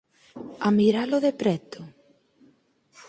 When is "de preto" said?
1.25-1.79